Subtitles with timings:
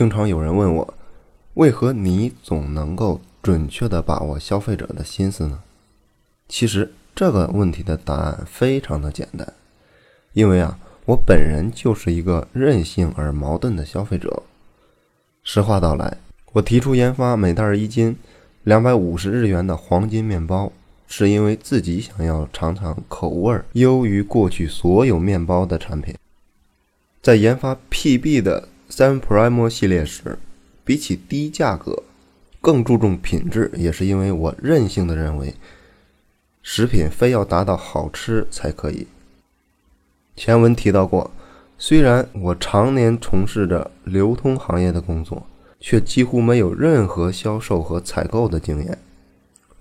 [0.00, 0.94] 经常有人问我，
[1.52, 5.60] 为何你总能够准确地把握消费者的心思呢？
[6.48, 9.46] 其实这个问题的答案非常的简单，
[10.32, 14.42] 因为啊，我本人就是一个任性而矛盾的消费者。
[15.42, 16.16] 实话道来，
[16.52, 18.16] 我提出研发每袋一斤
[18.64, 20.72] 两百五十日元的黄金面包，
[21.06, 26.14] 是因为自己想要尝尝口味优于过去所有面包的产品。
[27.20, 30.36] 在研发 PB 的 Seven Prime 系列时，
[30.84, 32.02] 比起低价格，
[32.60, 35.54] 更注重品质，也是因为我任性的认为，
[36.60, 39.06] 食品非要达到好吃才可以。
[40.34, 41.30] 前文提到过，
[41.78, 45.46] 虽然我常年从事着流通行业的工作，
[45.78, 48.98] 却几乎没有任何销售和采购的经验。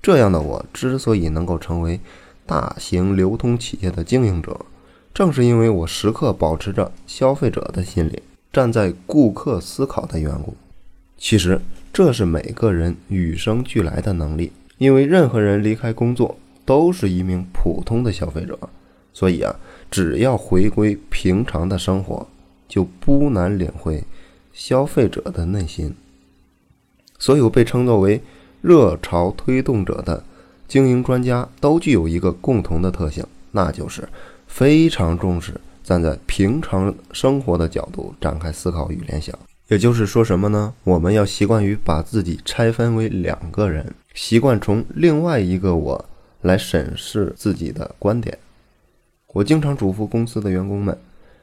[0.01, 1.99] 这样的我之所以能够成为
[2.45, 4.65] 大型流通企业的经营者，
[5.13, 8.21] 正是因为我时刻保持着消费者的心理，
[8.59, 10.53] 站在顾客思考的缘故。
[11.17, 11.61] 其实
[11.93, 18.59] 这是每个人与生俱来的能力，因为任何人离开工作都是一名普通的消费者，
[19.13, 19.55] 所以啊，
[19.89, 22.27] 只要回归平常的生活，
[22.67, 24.03] 就不难领会
[24.51, 25.95] 消费者的内心。
[27.17, 28.21] 所有被称作为
[28.59, 30.21] 热潮推动者的
[30.67, 34.05] 经营专家，都具有一个共同的特性，那就是。
[34.47, 35.53] 非常重视
[35.89, 39.35] 站在平常生活的角度展开思考与联想，
[39.69, 40.71] 也就是说什么呢？
[40.83, 46.05] 我们要习惯于把自己拆分为两个人，习惯从另外一个我
[46.41, 48.37] 来审视自己的观点。
[49.33, 50.95] 我经常嘱咐公司的员工们，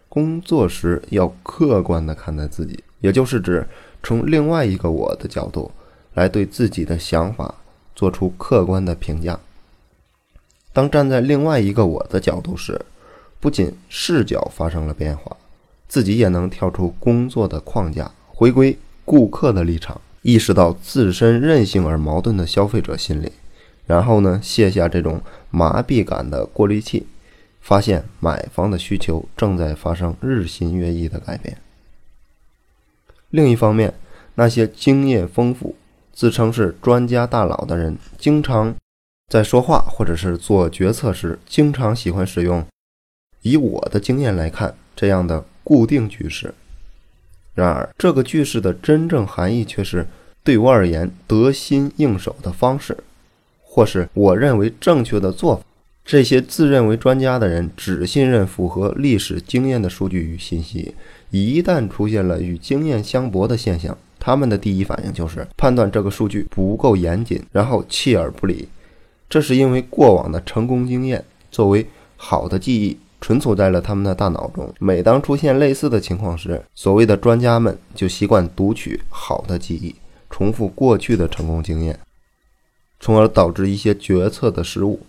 [0.09, 3.67] 工作时要客观地看待自己，也就是指
[4.01, 5.69] 从另外一个我的角度
[6.15, 7.53] 来对自己的想法
[7.97, 9.41] 做出客观的评价。
[10.73, 12.81] 当站在另外一个我的角度时，
[13.39, 15.37] 不仅视角发生了变化，
[15.89, 23.31] 自己也能跳出工作的框架，回归顾客的立场，意识到自身任性而矛盾的消费者心理，
[23.87, 25.21] 然后呢，卸下这种
[25.51, 27.07] 麻痹感的过滤器，
[27.61, 31.59] 发现买方的需求正在发生日新月异的改变。
[33.31, 33.95] 另一方面，
[34.35, 35.77] 那些经验丰富、
[36.13, 38.75] 自称是专家大佬的人，经常
[39.31, 42.65] 在说话或者是做决策时，经常喜欢使用。
[43.47, 46.53] 以我的经验来看，这样的固定句式。
[47.55, 50.05] 然而，这个句式的真正含义却是
[50.43, 52.97] 对我而言得心应手的方式，
[53.63, 55.63] 或是我认为正确的做法。
[56.05, 60.95] 这些自认为专家的人只信任符合历史经验的数据与信息，
[61.31, 68.69] 一旦出现了与经验相悖的现象，他们的第一反应就是判断这个数据不够严谨，然后弃而不理。
[69.29, 71.87] 这是因为过往的成功经验作为
[72.17, 72.97] 好的记忆。
[73.21, 74.73] 存储在了他们的大脑中。
[74.79, 79.95] 每当出现类似的情况时，所谓的专家们就习惯读取好的记忆，
[80.31, 81.99] 重复过去的成功经验，
[83.01, 85.01] 从而导致一些决策的失误。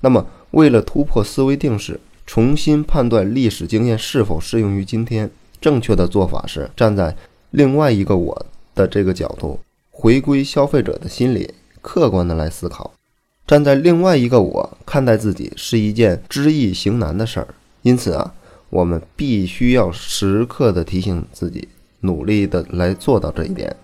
[0.00, 7.14] 那么，为了突破思维定式，重新判断历史经验是否适用于今天，正确的做法是站在
[7.50, 9.60] 另外一个我的这个角度，
[9.90, 11.52] 回归消费者的心理，
[11.82, 12.92] 客观的来思考。
[13.46, 17.46] 站在另外一个我看待自己是一件知易行难的事儿，
[17.82, 18.34] 因此啊，
[18.70, 21.68] 我们必须要时刻的提醒自己，
[22.00, 23.76] 努力的来做到这一点。